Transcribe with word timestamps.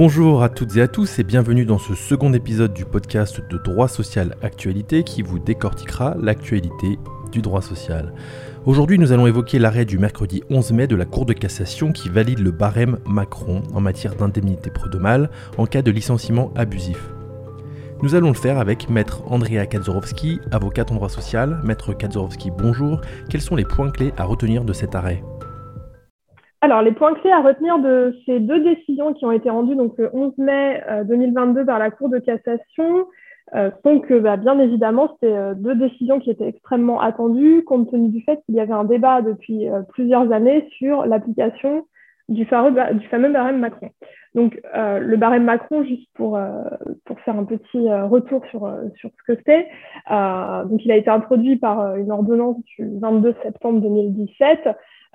Bonjour 0.00 0.44
à 0.44 0.48
toutes 0.48 0.76
et 0.76 0.80
à 0.80 0.86
tous 0.86 1.18
et 1.18 1.24
bienvenue 1.24 1.64
dans 1.64 1.80
ce 1.80 1.96
second 1.96 2.32
épisode 2.32 2.72
du 2.72 2.84
podcast 2.84 3.40
de 3.50 3.58
Droit 3.58 3.88
Social 3.88 4.36
Actualité 4.42 5.02
qui 5.02 5.22
vous 5.22 5.40
décortiquera 5.40 6.14
l'actualité 6.22 7.00
du 7.32 7.42
droit 7.42 7.62
social. 7.62 8.14
Aujourd'hui, 8.64 9.00
nous 9.00 9.10
allons 9.10 9.26
évoquer 9.26 9.58
l'arrêt 9.58 9.84
du 9.84 9.98
mercredi 9.98 10.44
11 10.50 10.70
mai 10.70 10.86
de 10.86 10.94
la 10.94 11.04
Cour 11.04 11.26
de 11.26 11.32
cassation 11.32 11.90
qui 11.90 12.10
valide 12.10 12.38
le 12.38 12.52
barème 12.52 12.98
Macron 13.06 13.60
en 13.74 13.80
matière 13.80 14.14
d'indemnité 14.14 14.70
prud'homale 14.70 15.30
en 15.56 15.66
cas 15.66 15.82
de 15.82 15.90
licenciement 15.90 16.52
abusif. 16.54 17.10
Nous 18.00 18.14
allons 18.14 18.28
le 18.28 18.34
faire 18.34 18.60
avec 18.60 18.88
Maître 18.88 19.24
Andrea 19.26 19.66
Kadzorowski, 19.66 20.38
avocate 20.52 20.92
en 20.92 20.94
droit 20.94 21.08
social. 21.08 21.60
Maître 21.64 21.92
Kadzorowski, 21.92 22.52
bonjour. 22.56 23.00
Quels 23.28 23.40
sont 23.40 23.56
les 23.56 23.64
points 23.64 23.90
clés 23.90 24.12
à 24.16 24.22
retenir 24.22 24.62
de 24.62 24.72
cet 24.72 24.94
arrêt? 24.94 25.24
Alors, 26.60 26.82
les 26.82 26.92
points 26.92 27.14
clés 27.14 27.30
à 27.30 27.40
retenir 27.40 27.78
de 27.78 28.16
ces 28.26 28.40
deux 28.40 28.60
décisions 28.60 29.14
qui 29.14 29.24
ont 29.24 29.30
été 29.30 29.48
rendues 29.48 29.76
donc, 29.76 29.96
le 29.96 30.10
11 30.12 30.36
mai 30.38 30.82
2022 31.04 31.60
euh, 31.60 31.64
par 31.64 31.78
la 31.78 31.90
Cour 31.90 32.08
de 32.08 32.18
cassation 32.18 33.06
euh, 33.54 33.70
sont 33.84 34.00
que, 34.00 34.18
bah, 34.18 34.36
bien 34.36 34.58
évidemment, 34.58 35.08
c'était 35.14 35.36
euh, 35.36 35.54
deux 35.54 35.76
décisions 35.76 36.18
qui 36.18 36.30
étaient 36.30 36.48
extrêmement 36.48 37.00
attendues, 37.00 37.62
compte 37.64 37.90
tenu 37.90 38.08
du 38.08 38.22
fait 38.22 38.40
qu'il 38.44 38.56
y 38.56 38.60
avait 38.60 38.72
un 38.72 38.84
débat 38.84 39.22
depuis 39.22 39.66
plusieurs 39.90 40.32
années 40.32 40.68
sur 40.78 41.06
l'application 41.06 41.86
du, 42.28 42.44
du, 42.44 42.46
fameux 42.46 43.32
barème 43.32 43.60
Macron. 43.60 43.90
Donc, 44.34 44.60
le 44.74 45.16
barème 45.16 45.44
Macron, 45.44 45.84
juste 45.84 46.08
pour, 46.14 46.38
pour 47.06 47.20
faire 47.20 47.38
un 47.38 47.44
petit 47.44 47.90
retour 47.90 48.44
sur, 48.50 48.70
sur 48.96 49.10
ce 49.10 49.32
que 49.32 49.40
c'est, 49.46 49.66
donc 50.10 50.84
il 50.84 50.90
a 50.92 50.96
été 50.96 51.08
introduit 51.08 51.56
par 51.56 51.96
une 51.96 52.12
ordonnance 52.12 52.56
du 52.64 52.86
22 53.00 53.34
septembre 53.42 53.80
2017 53.80 54.68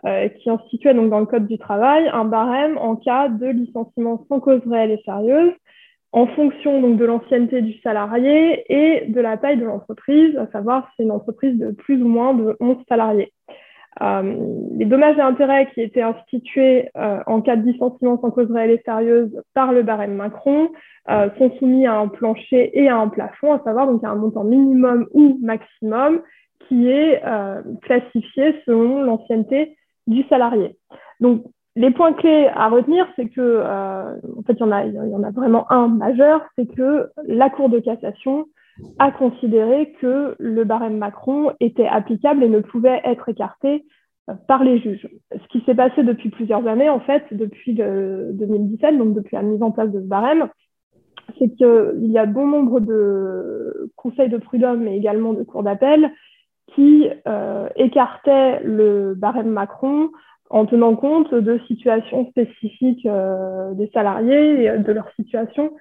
euh, 0.05 0.27
qui 0.27 0.49
instituait 0.49 0.93
donc 0.93 1.09
dans 1.09 1.21
le 1.21 1.25
Code 1.25 1.47
du 1.47 1.57
travail 1.57 2.09
un 2.11 2.25
barème 2.25 2.77
en 2.77 2.97
cas 2.97 3.29
de 3.29 3.47
licenciement 3.47 4.25
sans 4.27 4.41
cause 4.41 4.59
réelle 4.69 4.91
et 4.91 5.01
sérieuse, 5.05 5.53
en 6.11 6.27
fonction 6.27 6.81
donc 6.81 6.97
de 6.97 7.05
l'ancienneté 7.05 7.61
du 7.61 7.79
salarié 7.79 8.65
et 8.67 9.05
de 9.07 9.21
la 9.21 9.37
taille 9.37 9.55
de 9.55 9.63
l'entreprise, 9.63 10.35
à 10.37 10.47
savoir 10.47 10.87
si 10.87 10.95
c'est 10.97 11.03
une 11.03 11.11
entreprise 11.11 11.57
de 11.57 11.71
plus 11.71 12.03
ou 12.03 12.07
moins 12.09 12.33
de 12.33 12.57
11 12.59 12.75
salariés. 12.89 13.31
Euh, 14.01 14.35
les 14.75 14.83
dommages 14.83 15.17
et 15.17 15.21
intérêts 15.21 15.69
qui 15.73 15.79
étaient 15.79 16.01
institués 16.01 16.89
euh, 16.97 17.19
en 17.25 17.39
cas 17.39 17.55
de 17.55 17.65
licenciement 17.65 18.19
sans 18.19 18.31
cause 18.31 18.51
réelle 18.51 18.71
et 18.71 18.81
sérieuse 18.83 19.31
par 19.53 19.71
le 19.71 19.83
barème 19.83 20.15
Macron 20.15 20.67
sont 21.07 21.51
soumis 21.59 21.87
à 21.87 21.97
un 21.97 22.09
plancher 22.09 22.77
et 22.77 22.89
à 22.89 22.97
un 22.97 23.07
plafond, 23.07 23.53
à 23.53 23.63
savoir 23.63 23.87
donc 23.87 24.03
un 24.03 24.15
montant 24.15 24.43
minimum 24.43 25.07
ou 25.13 25.39
maximum 25.41 26.21
qui 26.67 26.89
est 26.89 27.21
classifié 27.83 28.55
selon 28.65 29.01
l'ancienneté 29.01 29.77
du 30.07 30.23
salarié. 30.23 30.77
Donc, 31.19 31.43
les 31.75 31.91
points 31.91 32.13
clés 32.13 32.47
à 32.53 32.69
retenir, 32.69 33.07
c'est 33.15 33.29
que, 33.29 33.41
euh, 33.41 34.15
en 34.37 34.43
fait, 34.43 34.53
il 34.53 34.59
y, 34.59 35.15
en 35.15 35.23
a, 35.23 35.31
vraiment 35.31 35.71
un 35.71 35.87
majeur, 35.87 36.41
c'est 36.55 36.67
que 36.67 37.09
la 37.25 37.49
Cour 37.49 37.69
de 37.69 37.79
cassation 37.79 38.45
a 38.99 39.11
considéré 39.11 39.93
que 39.99 40.35
le 40.39 40.63
barème 40.63 40.97
Macron 40.97 41.51
était 41.59 41.87
applicable 41.87 42.43
et 42.43 42.49
ne 42.49 42.59
pouvait 42.59 43.01
être 43.05 43.29
écarté 43.29 43.85
euh, 44.29 44.33
par 44.47 44.63
les 44.63 44.79
juges. 44.79 45.07
Ce 45.31 45.47
qui 45.49 45.63
s'est 45.65 45.75
passé 45.75 46.03
depuis 46.03 46.29
plusieurs 46.29 46.65
années, 46.67 46.89
en 46.89 46.99
fait, 46.99 47.23
depuis 47.31 47.73
le 47.73 48.31
2017, 48.33 48.97
donc 48.97 49.15
depuis 49.15 49.35
la 49.35 49.41
mise 49.41 49.61
en 49.63 49.71
place 49.71 49.91
de 49.91 49.99
ce 49.99 50.07
barème, 50.07 50.49
c'est 51.39 51.49
qu'il 51.55 52.11
y 52.11 52.17
a 52.17 52.25
bon 52.25 52.47
nombre 52.47 52.79
de 52.79 53.91
conseils 53.95 54.29
de 54.29 54.37
prud'homme, 54.37 54.83
mais 54.83 54.97
également 54.97 55.33
de 55.33 55.43
cours 55.43 55.63
d'appel, 55.63 56.11
qui 56.75 57.07
euh, 57.27 57.67
écartait 57.75 58.61
le 58.63 59.13
barème 59.15 59.49
Macron 59.49 60.09
en 60.49 60.65
tenant 60.65 60.95
compte 60.95 61.33
de 61.33 61.59
situations 61.67 62.27
spécifiques 62.29 63.05
euh, 63.05 63.73
des 63.73 63.89
salariés 63.93 64.65
et 64.65 64.77
de 64.77 64.91
leur 64.91 65.09
situation 65.15 65.71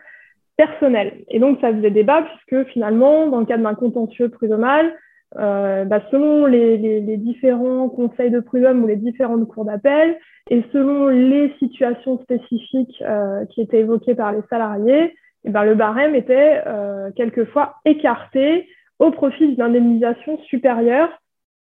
personnelle. 0.57 1.25
Et 1.29 1.39
donc, 1.39 1.61
ça 1.61 1.73
faisait 1.73 1.91
débat 1.91 2.23
puisque 2.23 2.69
finalement, 2.71 3.27
dans 3.29 3.41
le 3.41 3.47
cadre 3.47 3.65
d'un 3.65 3.75
contentieux 3.75 4.29
prud'homal, 4.29 4.95
euh, 5.39 5.85
bah, 5.85 6.01
selon 6.11 6.47
les, 6.47 7.17
différents 7.17 7.89
conseils 7.89 8.31
de 8.31 8.41
prud'homme 8.41 8.85
ou 8.85 8.87
les 8.87 8.97
différentes 8.97 9.49
cours 9.49 9.65
d'appel, 9.65 10.19
et 10.51 10.63
selon 10.73 11.09
les 11.09 11.55
situations 11.59 12.21
spécifiques 12.23 13.03
euh, 13.03 13.45
qui 13.47 13.63
étaient 13.63 13.81
évoquées 13.81 14.15
par 14.15 14.33
les 14.33 14.43
salariés, 14.51 15.15
et 15.45 15.51
ben, 15.51 15.65
le 15.65 15.75
barème 15.75 16.15
était 16.15 16.63
euh, 16.67 17.11
quelquefois 17.17 17.77
écarté 17.85 18.69
au 19.03 19.11
profit 19.11 19.49
d'une 19.49 19.61
indemnisation 19.61 20.39
supérieure 20.45 21.11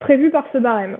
prévue 0.01 0.31
par 0.31 0.47
ce 0.53 0.59
barème. 0.59 0.99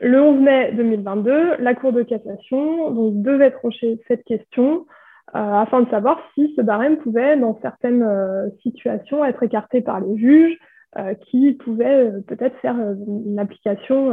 Le 0.00 0.20
11 0.20 0.40
mai 0.40 0.72
2022, 0.72 1.56
la 1.58 1.74
Cour 1.74 1.92
de 1.92 2.02
cassation 2.02 3.10
devait 3.12 3.50
trancher 3.50 4.00
cette 4.08 4.24
question 4.24 4.86
euh, 5.34 5.38
afin 5.38 5.82
de 5.82 5.90
savoir 5.90 6.18
si 6.34 6.54
ce 6.56 6.62
barème 6.62 6.96
pouvait, 6.96 7.36
dans 7.36 7.58
certaines 7.60 8.02
euh, 8.02 8.48
situations, 8.62 9.24
être 9.24 9.42
écarté 9.42 9.82
par 9.82 10.00
les 10.00 10.16
juges, 10.16 10.56
euh, 10.98 11.12
qui 11.14 11.52
pouvaient 11.52 12.10
peut-être 12.26 12.56
faire 12.60 12.76
une 12.76 13.38
application 13.38 14.12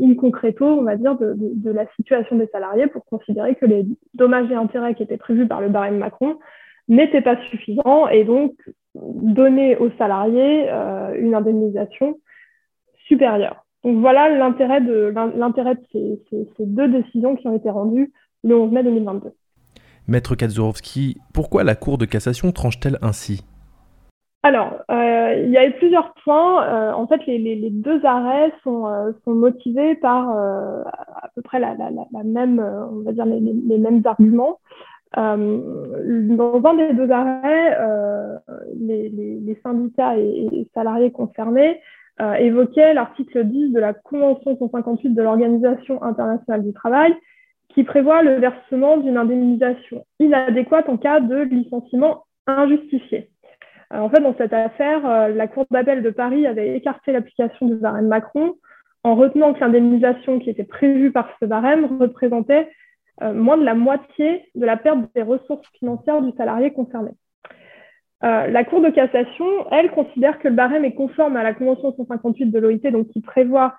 in 0.00 0.14
concreto, 0.14 0.64
on 0.64 0.82
va 0.82 0.94
dire, 0.94 1.16
de, 1.16 1.34
de, 1.36 1.70
la 1.72 1.86
situation 1.96 2.36
des 2.36 2.46
salariés 2.48 2.86
pour 2.86 3.04
considérer 3.04 3.56
que 3.56 3.66
les 3.66 3.84
dommages 4.14 4.50
et 4.50 4.54
intérêts 4.54 4.94
qui 4.94 5.02
étaient 5.02 5.16
prévus 5.16 5.48
par 5.48 5.60
le 5.60 5.70
barème 5.70 5.98
Macron 5.98 6.38
n'étaient 6.86 7.20
pas 7.20 7.36
suffisants 7.50 8.06
et 8.08 8.22
donc 8.22 8.52
donner 9.02 9.76
aux 9.76 9.90
salariés 9.98 10.68
euh, 10.70 11.14
une 11.18 11.34
indemnisation 11.34 12.18
supérieure. 13.06 13.64
Donc 13.84 13.98
voilà 13.98 14.28
l'intérêt 14.28 14.80
de, 14.80 15.12
l'intérêt 15.36 15.76
de 15.76 15.80
ces, 15.92 16.20
ces, 16.56 16.66
deux 16.66 16.88
décisions 16.88 17.36
qui 17.36 17.46
ont 17.46 17.56
été 17.56 17.70
rendues 17.70 18.12
le 18.42 18.56
11 18.56 18.72
mai 18.72 18.82
2022. 18.82 19.32
Maître 20.08 20.34
Kadzorowski, 20.34 21.18
pourquoi 21.32 21.64
la 21.64 21.74
Cour 21.74 21.98
de 21.98 22.04
cassation 22.04 22.50
tranche-t-elle 22.50 22.98
ainsi? 23.02 23.44
Alors, 24.42 24.72
euh, 24.90 25.42
il 25.44 25.50
y 25.50 25.58
a 25.58 25.66
eu 25.66 25.72
plusieurs 25.72 26.14
points. 26.24 26.64
Euh, 26.64 26.92
en 26.92 27.06
fait, 27.06 27.24
les, 27.26 27.38
les, 27.38 27.56
les, 27.56 27.70
deux 27.70 28.04
arrêts 28.04 28.52
sont, 28.62 28.86
sont 29.24 29.34
motivés 29.34 29.96
par 29.96 30.30
à 30.30 31.28
peu 31.34 31.42
près 31.42 31.58
la, 31.60 31.74
la, 31.74 31.90
la, 31.90 32.24
même, 32.24 32.60
on 32.60 33.02
va 33.02 33.12
dire 33.12 33.26
les, 33.26 33.40
les 33.40 33.78
mêmes 33.78 34.02
arguments. 34.04 34.58
Euh, 35.16 36.36
dans 36.36 36.62
un 36.64 36.74
des 36.74 36.92
deux 36.92 37.10
arrêts, 37.10 37.76
euh, 37.80 38.36
les, 38.78 39.58
syndicats 39.62 40.18
et, 40.18 40.68
salariés 40.74 41.10
concernés 41.10 41.80
euh, 42.20 42.34
évoquaient 42.34 42.94
l'article 42.94 43.44
10 43.44 43.72
de 43.72 43.80
la 43.80 43.94
Convention 43.94 44.56
158 44.58 45.10
de 45.10 45.22
l'Organisation 45.22 46.02
internationale 46.02 46.62
du 46.62 46.72
travail 46.72 47.14
qui 47.70 47.84
prévoit 47.84 48.22
le 48.22 48.34
versement 48.34 48.98
d'une 48.98 49.16
indemnisation 49.16 50.04
inadéquate 50.20 50.88
en 50.88 50.96
cas 50.96 51.20
de 51.20 51.36
licenciement 51.42 52.24
injustifié. 52.46 53.30
Euh, 53.92 53.98
en 54.00 54.10
fait, 54.10 54.20
dans 54.20 54.34
cette 54.36 54.52
affaire, 54.52 55.28
la 55.30 55.48
Cour 55.48 55.64
d'appel 55.70 56.02
de 56.02 56.10
Paris 56.10 56.46
avait 56.46 56.76
écarté 56.76 57.12
l'application 57.12 57.66
du 57.66 57.76
barème 57.76 58.08
Macron 58.08 58.56
en 59.04 59.14
retenant 59.14 59.54
que 59.54 59.60
l'indemnisation 59.60 60.38
qui 60.38 60.50
était 60.50 60.64
prévue 60.64 61.12
par 61.12 61.30
ce 61.40 61.46
barème 61.46 61.98
représentait 61.98 62.68
euh, 63.22 63.34
moins 63.34 63.56
de 63.56 63.64
la 63.64 63.74
moitié 63.74 64.44
de 64.54 64.64
la 64.64 64.76
perte 64.76 64.98
des 65.14 65.22
ressources 65.22 65.66
financières 65.78 66.22
du 66.22 66.30
salarié 66.36 66.72
concerné. 66.72 67.10
Euh, 68.24 68.46
la 68.46 68.64
Cour 68.64 68.80
de 68.80 68.90
cassation, 68.90 69.46
elle, 69.70 69.90
considère 69.90 70.38
que 70.38 70.48
le 70.48 70.54
barème 70.54 70.84
est 70.84 70.94
conforme 70.94 71.36
à 71.36 71.42
la 71.42 71.54
Convention 71.54 71.94
158 71.96 72.46
de 72.46 72.58
l'OIT, 72.58 72.90
donc 72.92 73.08
qui 73.08 73.20
prévoit 73.20 73.74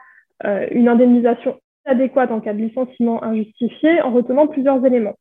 euh, 0.45 0.67
une 0.71 0.89
indemnisation 0.89 1.57
adéquate 1.85 2.31
en 2.31 2.41
cas 2.41 2.53
de 2.53 2.59
licenciement 2.59 3.23
injustifié, 3.23 4.01
en 4.01 4.11
retenant 4.11 4.47
plusieurs 4.47 4.85
éléments. 4.85 5.15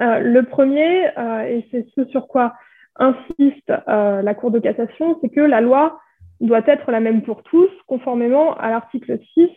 Le 0.00 0.40
premier, 0.42 1.04
et 1.48 1.64
c'est 1.70 1.86
ce 1.94 2.04
sur 2.06 2.26
quoi 2.26 2.54
insiste 2.96 3.72
la 3.86 4.34
Cour 4.34 4.50
de 4.50 4.58
cassation, 4.58 5.18
c'est 5.20 5.28
que 5.28 5.40
la 5.40 5.60
loi 5.60 6.00
doit 6.40 6.62
être 6.66 6.90
la 6.90 7.00
même 7.00 7.22
pour 7.22 7.42
tous, 7.44 7.68
conformément 7.86 8.54
à 8.54 8.70
l'article 8.70 9.20
6 9.34 9.48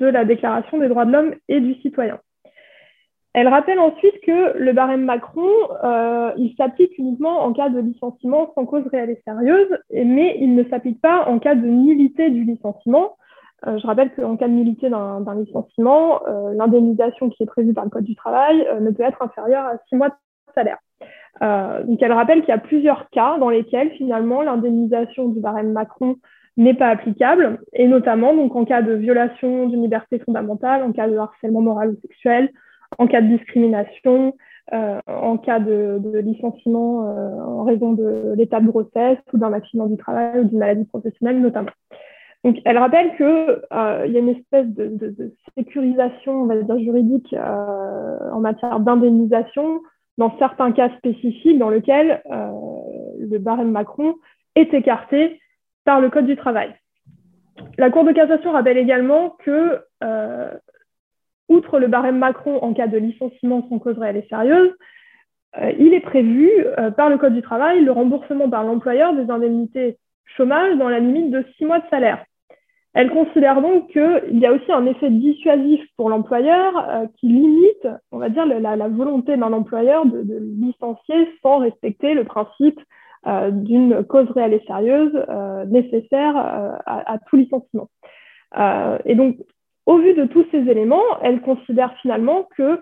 de 0.00 0.06
la 0.06 0.24
Déclaration 0.24 0.78
des 0.78 0.88
droits 0.88 1.04
de 1.04 1.12
l'homme 1.12 1.34
et 1.48 1.60
du 1.60 1.74
citoyen. 1.74 2.18
Elle 3.34 3.48
rappelle 3.48 3.80
ensuite 3.80 4.20
que 4.20 4.56
le 4.56 4.72
barème 4.72 5.04
Macron, 5.04 5.50
euh, 5.82 6.30
il 6.36 6.54
s'applique 6.56 6.96
uniquement 6.98 7.40
en 7.40 7.52
cas 7.52 7.68
de 7.68 7.80
licenciement 7.80 8.52
sans 8.54 8.64
cause 8.64 8.86
réelle 8.86 9.10
et 9.10 9.20
sérieuse, 9.24 9.76
mais 9.92 10.36
il 10.38 10.54
ne 10.54 10.62
s'applique 10.62 11.00
pas 11.00 11.26
en 11.26 11.40
cas 11.40 11.56
de 11.56 11.66
nullité 11.66 12.30
du 12.30 12.44
licenciement. 12.44 13.16
Euh, 13.66 13.76
je 13.78 13.86
rappelle 13.88 14.14
qu'en 14.14 14.36
cas 14.36 14.46
de 14.46 14.52
nullité 14.52 14.88
d'un 14.88 15.34
licenciement, 15.34 16.20
euh, 16.28 16.54
l'indemnisation 16.54 17.28
qui 17.28 17.42
est 17.42 17.46
prévue 17.46 17.74
par 17.74 17.82
le 17.82 17.90
Code 17.90 18.04
du 18.04 18.14
travail 18.14 18.68
ne 18.80 18.90
peut 18.92 19.02
être 19.02 19.20
inférieure 19.20 19.64
à 19.64 19.78
six 19.88 19.96
mois 19.96 20.10
de 20.10 20.14
salaire. 20.54 20.78
Donc 21.88 22.00
elle 22.00 22.12
rappelle 22.12 22.42
qu'il 22.42 22.50
y 22.50 22.52
a 22.52 22.58
plusieurs 22.58 23.10
cas 23.10 23.36
dans 23.38 23.50
lesquels 23.50 23.90
finalement 23.94 24.42
l'indemnisation 24.42 25.28
du 25.28 25.40
barème 25.40 25.72
Macron 25.72 26.18
n'est 26.56 26.74
pas 26.74 26.86
applicable, 26.86 27.58
et 27.72 27.88
notamment 27.88 28.32
donc 28.32 28.54
en 28.54 28.64
cas 28.64 28.82
de 28.82 28.92
violation 28.92 29.66
d'une 29.66 29.82
liberté 29.82 30.20
fondamentale, 30.20 30.84
en 30.84 30.92
cas 30.92 31.08
de 31.08 31.16
harcèlement 31.16 31.62
moral 31.62 31.90
ou 31.90 31.96
sexuel, 32.00 32.50
en 32.98 33.06
cas 33.06 33.20
de 33.20 33.28
discrimination, 33.28 34.34
euh, 34.72 34.98
en 35.06 35.36
cas 35.36 35.60
de, 35.60 36.00
licenciement 36.20 37.06
euh, 37.06 37.44
en 37.44 37.64
raison 37.64 37.92
de 37.92 38.32
l'état 38.34 38.60
de 38.60 38.66
grossesse 38.66 39.18
ou 39.32 39.38
d'un 39.38 39.52
accident 39.52 39.86
du 39.86 39.98
travail 39.98 40.40
ou 40.40 40.44
d'une 40.44 40.58
maladie 40.58 40.86
professionnelle 40.86 41.40
notamment. 41.40 41.70
Donc, 42.44 42.56
elle 42.64 42.78
rappelle 42.78 43.14
qu'il 43.16 43.26
euh, 43.26 44.06
y 44.06 44.16
a 44.16 44.18
une 44.18 44.30
espèce 44.30 44.66
de, 44.66 44.88
de, 44.88 45.34
sécurisation, 45.56 46.42
on 46.42 46.46
va 46.46 46.56
dire 46.56 46.78
juridique, 46.78 47.34
en 47.34 48.40
matière 48.40 48.80
d'indemnisation 48.80 49.82
dans 50.16 50.36
certains 50.38 50.72
cas 50.72 50.90
spécifiques 50.96 51.58
dans 51.58 51.70
lesquels 51.70 52.22
le 53.18 53.38
barème 53.38 53.70
Macron 53.70 54.14
est 54.54 54.72
écarté 54.74 55.40
par 55.84 56.00
le 56.00 56.10
Code 56.10 56.26
du 56.26 56.36
travail. 56.36 56.74
La 57.78 57.90
Cour 57.90 58.04
de 58.04 58.12
cassation 58.12 58.52
rappelle 58.52 58.78
également 58.78 59.30
que, 59.44 59.80
outre 61.48 61.78
le 61.78 61.88
barème 61.88 62.18
Macron 62.18 62.58
en 62.62 62.72
cas 62.74 62.86
de 62.86 62.98
licenciement 62.98 63.66
sans 63.68 63.78
cause 63.78 63.98
réelle 63.98 64.16
et 64.16 64.26
sérieuse, 64.28 64.72
il 65.78 65.94
est 65.94 66.00
prévu 66.00 66.50
par 66.96 67.08
le 67.08 67.16
Code 67.16 67.34
du 67.34 67.42
travail 67.42 67.84
le 67.84 67.92
remboursement 67.92 68.50
par 68.50 68.64
l'employeur 68.64 69.14
des 69.14 69.30
indemnités 69.30 69.98
chômage 70.36 70.76
dans 70.78 70.88
la 70.88 71.00
limite 71.00 71.30
de 71.30 71.44
six 71.56 71.64
mois 71.64 71.80
de 71.80 71.88
salaire. 71.90 72.24
Elle 72.94 73.10
considère 73.10 73.60
donc 73.60 73.88
qu'il 73.88 74.38
y 74.38 74.46
a 74.46 74.52
aussi 74.52 74.70
un 74.70 74.86
effet 74.86 75.10
dissuasif 75.10 75.80
pour 75.96 76.10
l'employeur 76.10 76.88
euh, 76.88 77.06
qui 77.18 77.26
limite, 77.26 77.88
on 78.12 78.18
va 78.18 78.28
dire, 78.28 78.46
la, 78.46 78.88
volonté 78.88 79.36
d'un 79.36 79.52
employeur 79.52 80.06
de, 80.06 80.22
licencier 80.60 81.28
sans 81.42 81.58
respecter 81.58 82.14
le 82.14 82.24
principe 82.24 82.80
euh, 83.26 83.50
d'une 83.50 84.04
cause 84.04 84.30
réelle 84.30 84.54
et 84.54 84.62
sérieuse 84.66 85.12
euh, 85.28 85.64
nécessaire 85.64 86.36
à, 86.36 87.18
tout 87.26 87.36
licenciement. 87.36 87.88
et 89.04 89.14
donc, 89.16 89.38
au 89.86 89.98
vu 89.98 90.14
de 90.14 90.24
tous 90.24 90.46
ces 90.50 90.68
éléments, 90.68 91.02
elle 91.22 91.40
considère 91.40 91.94
finalement 92.00 92.48
que 92.56 92.80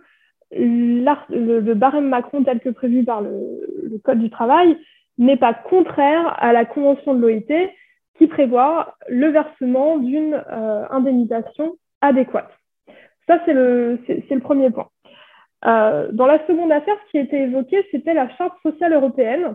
le, 0.53 1.75
barème 1.75 2.09
Macron 2.09 2.45
tel 2.45 2.61
que 2.61 2.69
prévu 2.69 3.05
par 3.05 3.23
le 3.23 3.99
Code 4.05 4.19
du 4.19 4.31
travail 4.31 4.77
n'est 5.19 5.37
pas 5.37 5.55
contraire 5.55 6.37
à 6.43 6.53
la 6.53 6.65
Convention 6.65 7.15
de 7.15 7.21
l'OIT 7.21 7.71
qui 8.19 8.27
prévoit 8.27 8.97
le 9.09 9.29
versement 9.29 9.99
d'une 9.99 10.35
euh, 10.35 10.85
indemnisation 10.91 11.77
adéquate. 12.01 12.51
Ça, 13.27 13.41
c'est 13.45 13.53
le, 13.53 13.99
premier 14.41 14.71
point. 14.71 14.89
Euh, 15.65 16.09
dans 16.13 16.27
la 16.27 16.45
seconde 16.47 16.73
affaire, 16.73 16.97
ce 17.07 17.11
qui 17.11 17.19
a 17.19 17.23
été 17.23 17.43
évoqué, 17.43 17.87
c'était 17.91 18.15
la 18.15 18.29
Charte 18.37 18.55
sociale 18.63 18.93
européenne, 18.93 19.55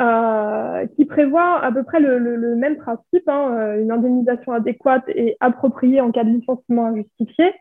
euh, 0.00 0.86
qui 0.96 1.04
prévoit 1.04 1.64
à 1.64 1.72
peu 1.72 1.82
près 1.82 2.00
le, 2.00 2.54
même 2.56 2.76
principe, 2.76 3.28
hein, 3.28 3.76
une 3.78 3.90
indemnisation 3.90 4.52
adéquate 4.52 5.04
et 5.08 5.36
appropriée 5.40 6.00
en 6.00 6.10
cas 6.12 6.24
de 6.24 6.30
licenciement 6.30 6.86
injustifié. 6.86 7.52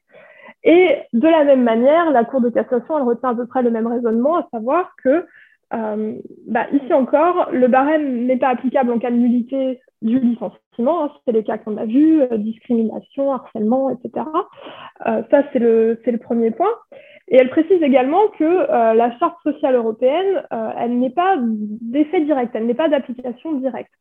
Et 0.64 0.98
de 1.14 1.28
la 1.28 1.44
même 1.44 1.64
manière, 1.64 2.12
la 2.12 2.26
Cour 2.26 2.42
de 2.42 2.50
cassation, 2.50 2.98
elle 2.98 3.04
retient 3.04 3.30
à 3.30 3.36
peu 3.36 3.46
près 3.46 3.62
le 3.62 3.70
même 3.70 3.88
raisonnement, 3.88 4.38
à 4.38 4.48
savoir 4.52 4.96
que 5.04 5.26
euh, 5.74 6.14
bah, 6.48 6.68
ici 6.72 6.94
encore, 6.94 7.50
le 7.52 7.68
barème 7.68 8.26
n'est 8.26 8.38
pas 8.38 8.50
applicable 8.50 8.92
en 8.92 9.00
cas 9.00 9.12
de 9.12 9.16
nullité 9.16 9.82
du 10.02 10.20
licenciement. 10.20 11.06
Hein, 11.06 11.12
c'est 11.26 11.32
les 11.32 11.44
cas 11.44 11.58
qu'on 11.58 11.78
a 11.78 11.86
vus, 11.86 12.22
euh, 12.22 12.38
discrimination, 12.38 13.32
harcèlement, 13.32 13.90
etc. 13.90 14.26
Euh, 15.08 15.24
ça, 15.32 15.44
c'est 15.52 15.60
le, 15.60 15.98
premier 16.22 16.52
point. 16.52 16.74
Et 17.28 17.38
elle 17.38 17.50
précise 17.50 17.82
également 17.82 18.28
que 18.38 18.68
la 18.94 19.18
Charte 19.18 19.38
sociale 19.44 19.76
européenne, 19.76 20.44
elle 20.78 21.00
n'est 21.00 21.10
pas 21.10 21.38
d'effet 21.40 22.22
direct, 22.22 22.52
elle 22.54 22.68
n'est 22.68 22.76
pas 22.76 22.90
d'application 22.90 23.54
directe. 23.54 23.92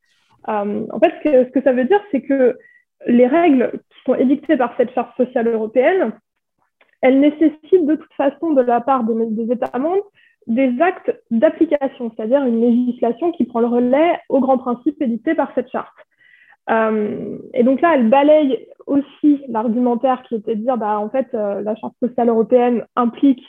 en 0.47 1.01
fait, 1.03 1.15
ce 1.25 1.51
que, 1.51 1.63
ça 1.63 1.73
veut 1.73 1.85
dire, 1.85 2.01
c'est 2.13 2.21
que 2.21 2.59
les 3.07 3.27
règles 3.27 3.73
qui 3.73 3.99
sont 4.05 4.15
édictées 4.15 4.57
par 4.57 4.77
cette 4.77 4.93
Charte 4.95 5.17
sociale 5.17 5.49
européenne, 5.49 6.13
elles 7.01 7.21
nécessitent 7.21 7.87
de 7.87 7.97
toute 7.97 8.13
façon 8.15 8.53
de 8.53 8.63
la 8.63 8.81
part 8.81 9.05
des 9.05 9.53
États 9.53 9.79
membres 9.79 10.11
des 10.47 10.75
actes 10.81 11.15
d'application, 11.31 12.13
c'est-à-dire 12.15 12.45
une 12.45 12.61
législation 12.61 13.33
qui 13.33 13.45
prend 13.45 13.61
le 13.61 13.67
relais 13.67 14.19
aux 14.29 14.41
grands 14.41 14.59
principes 14.59 15.01
édictés 15.01 15.35
par 15.35 15.53
cette 15.55 15.71
charte. 15.71 15.95
Euh, 16.71 17.39
et 17.53 17.63
donc 17.63 17.81
là, 17.81 17.95
elle 17.95 18.09
balaye 18.09 18.67
aussi 18.87 19.43
l'argumentaire 19.49 20.23
qui 20.29 20.37
était 20.37 20.57
de 20.57 20.63
dire, 20.63 20.77
bah, 20.77 20.99
en 20.99 21.11
fait, 21.11 21.29
euh, 21.35 21.61
la 21.63 21.75
charte 21.77 21.95
sociale 22.03 22.29
européenne 22.29 22.85
implique 22.97 23.43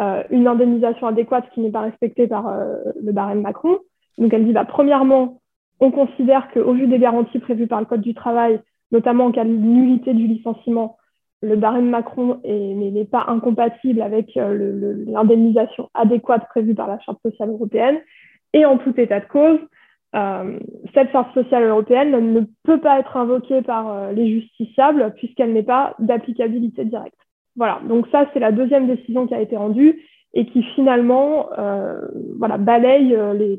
euh, 0.00 0.22
une 0.30 0.46
indemnisation 0.46 1.06
adéquate 1.06 1.48
qui 1.54 1.60
n'est 1.60 1.70
pas 1.70 1.82
respectée 1.82 2.26
par 2.26 2.58
le 3.00 3.12
barème 3.12 3.42
Macron. 3.42 3.78
Donc 4.18 4.32
elle 4.32 4.44
dit, 4.44 4.52
bah, 4.52 4.64
premièrement, 4.64 5.40
on 5.80 5.90
considère 5.90 6.50
qu'au 6.52 6.72
vu 6.72 6.86
des 6.86 6.98
garanties 6.98 7.38
prévues 7.38 7.66
par 7.66 7.80
le 7.80 7.86
Code 7.86 8.00
du 8.00 8.14
travail, 8.14 8.60
notamment 8.92 9.26
en 9.26 9.32
cas 9.32 9.44
de 9.44 9.50
nullité 9.50 10.14
du 10.14 10.26
licenciement, 10.26 10.96
le 11.42 11.56
barème 11.56 11.90
Macron 11.90 12.40
n'est 12.44 13.04
pas 13.04 13.26
incompatible 13.28 14.00
avec 14.00 14.34
l'indemnisation 14.34 15.90
adéquate 15.92 16.48
prévue 16.48 16.74
par 16.74 16.88
la 16.88 16.98
Charte 17.00 17.18
sociale 17.22 17.50
européenne. 17.50 17.98
Et 18.54 18.64
en 18.64 18.78
tout 18.78 18.98
état 18.98 19.20
de 19.20 19.26
cause, 19.26 19.58
euh, 20.14 20.58
cette 20.94 21.10
Charte 21.12 21.32
sociale 21.34 21.64
européenne 21.64 22.32
ne 22.32 22.40
peut 22.62 22.80
pas 22.80 22.98
être 23.00 23.16
invoquée 23.16 23.62
par 23.62 23.90
euh, 23.90 24.12
les 24.12 24.28
justiciables 24.40 25.12
puisqu'elle 25.16 25.52
n'est 25.52 25.62
pas 25.62 25.94
d'applicabilité 25.98 26.84
directe. 26.84 27.18
Voilà, 27.56 27.80
donc 27.88 28.06
ça, 28.08 28.26
c'est 28.32 28.40
la 28.40 28.52
deuxième 28.52 28.86
décision 28.86 29.26
qui 29.26 29.34
a 29.34 29.40
été 29.40 29.56
rendue 29.56 30.00
et 30.36 30.46
qui 30.46 30.64
finalement 30.74 31.46
voilà, 32.36 32.58
balaye 32.58 33.16
les, 33.34 33.56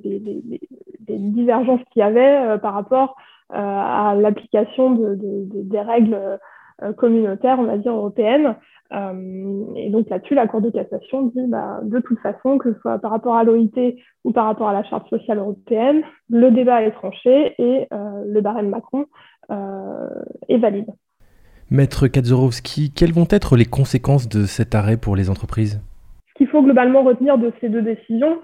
divergences 1.08 1.80
qu'il 1.94 2.02
y 2.02 2.04
avait 2.04 2.60
par 2.60 2.74
rapport 2.74 3.16
à 3.50 4.14
l'application 4.20 4.98
des 5.16 5.80
règles 5.80 6.38
euh, 6.84 6.92
communautaire, 6.92 7.58
on 7.58 7.64
va 7.64 7.78
dire 7.78 7.94
européenne. 7.94 8.56
Euh, 8.94 9.66
et 9.76 9.90
donc 9.90 10.10
là-dessus, 10.10 10.36
la 10.36 10.48
Cour 10.48 10.62
de 10.62 10.70
cassation 10.70 11.24
dit 11.28 11.48
bah, 11.48 11.80
de 11.84 12.00
toute 12.00 12.20
façon, 12.20 12.58
que 12.58 12.74
ce 12.74 12.80
soit 12.80 13.00
par 13.00 13.12
rapport 13.12 13.36
à 13.36 13.44
l'OIT 13.44 13.96
ou 14.24 14.32
par 14.32 14.46
rapport 14.46 14.68
à 14.68 14.74
la 14.74 14.84
Charte 14.84 15.10
sociale 15.10 15.40
européenne, 15.40 16.04
le 16.30 16.52
débat 16.52 16.84
est 16.84 16.92
tranché 16.92 17.56
et 17.58 17.88
euh, 17.92 18.24
le 18.26 18.42
barème 18.42 18.70
Macron 18.70 19.06
est 20.50 20.58
valide. 20.58 20.88
Maître 21.70 22.08
Kadzorowski, 22.08 22.92
quelles 22.92 23.14
vont 23.14 23.28
être 23.30 23.56
les 23.56 23.66
conséquences 23.66 24.28
de 24.28 24.46
cet 24.46 24.74
arrêt 24.74 24.98
pour 24.98 25.16
les 25.16 25.30
entreprises? 25.30 25.82
Ce 26.30 26.34
qu'il 26.34 26.48
faut 26.48 26.64
globalement 26.64 27.04
retenir 27.04 27.38
de 27.38 27.54
ces 27.62 27.70
deux 27.70 27.84
décisions, 27.84 28.40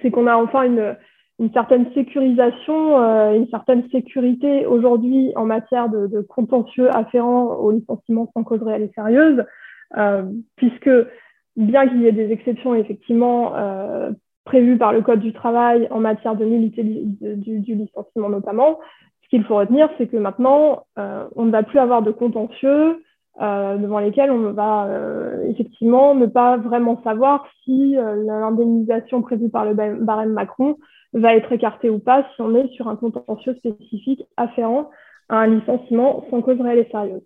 c'est 0.00 0.12
qu'on 0.12 0.28
a 0.28 0.36
enfin 0.36 0.62
une, 0.62 0.96
une 1.38 1.52
certaine 1.52 1.92
sécurisation, 1.92 3.00
euh, 3.00 3.34
une 3.34 3.48
certaine 3.48 3.88
sécurité 3.90 4.66
aujourd'hui 4.66 5.32
en 5.36 5.44
matière 5.44 5.88
de, 5.88 6.20
contentieux 6.28 6.94
afférents 6.94 7.54
au 7.56 7.70
licenciement 7.70 8.30
sans 8.34 8.44
cause 8.44 8.62
réelle 8.62 8.82
et 8.82 8.92
sérieuse, 8.94 9.44
euh, 9.96 10.22
puisque 10.56 10.90
bien 11.56 11.88
qu'il 11.88 12.02
y 12.02 12.06
ait 12.06 12.12
des 12.12 12.30
exceptions 12.30 12.74
effectivement 12.74 13.56
euh, 13.56 14.10
prévues 14.44 14.78
par 14.78 14.92
le 14.92 15.02
Code 15.02 15.20
du 15.20 15.32
travail 15.32 15.88
en 15.90 16.00
matière 16.00 16.36
de 16.36 16.44
nullité 16.44 16.82
du, 16.82 17.74
licenciement 17.74 18.28
notamment, 18.28 18.78
ce 19.22 19.28
qu'il 19.28 19.44
faut 19.44 19.56
retenir, 19.56 19.88
c'est 19.98 20.08
que 20.08 20.16
maintenant, 20.16 20.84
on 20.96 21.44
ne 21.44 21.50
va 21.50 21.62
plus 21.62 21.78
avoir 21.78 22.02
de 22.02 22.10
contentieux 22.10 23.02
devant 23.40 23.98
lesquels 23.98 24.30
on 24.30 24.52
va 24.52 24.88
effectivement 25.48 26.14
ne 26.14 26.26
pas 26.26 26.58
vraiment 26.58 27.02
savoir 27.02 27.46
si 27.64 27.94
l'indemnisation 27.94 29.22
prévue 29.22 29.48
par 29.48 29.64
le 29.64 29.74
barème 29.74 30.32
Macron 30.32 30.76
va 31.14 31.34
être 31.34 31.52
écarté 31.52 31.90
ou 31.90 31.98
pas 31.98 32.26
si 32.34 32.42
on 32.42 32.54
est 32.54 32.68
sur 32.74 32.88
un 32.88 32.96
contentieux 32.96 33.54
spécifique 33.54 34.24
afférent 34.36 34.90
à 35.28 35.38
un 35.38 35.46
licenciement 35.46 36.24
sans 36.30 36.42
cause 36.42 36.60
réelle 36.60 36.80
et 36.80 36.90
sérieuse. 36.90 37.22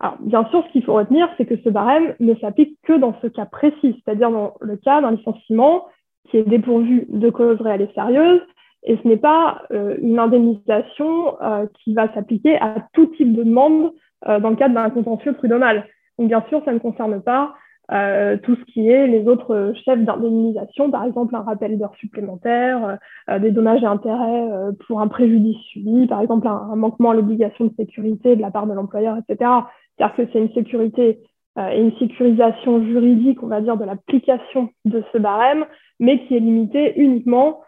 Alors, 0.00 0.16
bien 0.20 0.44
sûr, 0.46 0.62
ce 0.66 0.72
qu'il 0.72 0.84
faut 0.84 0.94
retenir, 0.94 1.28
c'est 1.36 1.46
que 1.46 1.56
ce 1.56 1.70
barème 1.70 2.14
ne 2.20 2.34
s'applique 2.34 2.78
que 2.82 2.92
dans 2.92 3.14
ce 3.22 3.28
cas 3.28 3.46
précis, 3.46 4.02
c'est-à-dire 4.04 4.30
dans 4.30 4.54
le 4.60 4.76
cas 4.76 5.00
d'un 5.00 5.12
licenciement 5.12 5.86
qui 6.30 6.36
est 6.36 6.42
dépourvu 6.42 7.06
de 7.08 7.30
cause 7.30 7.60
réelle 7.60 7.82
et 7.82 7.94
sérieuse, 7.94 8.42
et 8.82 8.98
ce 9.02 9.08
n'est 9.08 9.16
pas 9.16 9.62
euh, 9.72 9.96
une 10.00 10.18
indemnisation 10.18 11.40
euh, 11.40 11.66
qui 11.82 11.94
va 11.94 12.12
s'appliquer 12.12 12.56
à 12.56 12.86
tout 12.92 13.06
type 13.16 13.34
de 13.34 13.42
demande 13.42 13.86
euh, 13.86 13.90
dans 14.24 14.50
le 14.50 14.56
cadre 14.56 14.74
d'un 14.74 14.90
contentieux 14.90 15.32
prud'homal. 15.34 15.86
Donc, 16.18 16.28
bien 16.28 16.42
sûr, 16.48 16.62
ça 16.64 16.72
ne 16.72 16.78
concerne 16.78 17.20
pas 17.22 17.54
euh, 17.92 18.36
tout 18.42 18.56
ce 18.56 18.64
qui 18.72 18.88
est 18.88 19.06
les 19.06 19.28
autres 19.28 19.72
chefs 19.84 20.04
d'indemnisation, 20.04 20.90
par 20.90 21.04
exemple 21.04 21.36
un 21.36 21.42
rappel 21.42 21.78
d'heures 21.78 21.94
supplémentaires, 22.00 22.84
euh, 22.84 22.96
euh, 23.30 23.38
des 23.38 23.52
dommages 23.52 23.82
et 23.82 23.86
intérêts 23.86 24.48
pour 24.86 25.00
un 25.00 25.06
préjudice 25.06 25.58
subi, 25.70 26.08
par 26.08 26.20
exemple 26.20 26.48
un, 26.48 26.74
manquement 26.74 27.10
à 27.10 27.14
l'obligation 27.14 27.66
de 27.66 27.74
sécurité 27.76 28.34
de 28.34 28.40
la 28.40 28.50
part 28.50 28.66
de 28.66 28.72
l'employeur, 28.72 29.16
etc. 29.16 29.50
C'est-à-dire 29.96 30.16
que 30.16 30.22
c'est 30.32 30.38
une 30.38 30.52
sécurité 30.52 31.20
et 31.58 31.80
une 31.80 31.96
sécurisation 31.96 32.84
juridique, 32.84 33.42
on 33.42 33.46
va 33.46 33.62
dire, 33.62 33.78
de 33.78 33.84
l'application 33.84 34.68
de 34.84 35.02
ce 35.10 35.16
barème, 35.16 35.64
mais 36.00 36.26
qui 36.26 36.36
est 36.36 36.40
limitée 36.40 37.00
uniquement 37.00 37.60